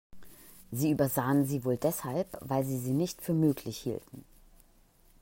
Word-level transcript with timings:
Sie 0.71 0.89
übersahen 0.89 1.45
sie 1.45 1.63
wohl 1.63 1.77
deshalb, 1.77 2.35
weil 2.41 2.65
sie 2.65 2.79
sie 2.79 2.93
nicht 2.93 3.21
für 3.21 3.33
möglich 3.33 3.77
hielten. 3.77 4.25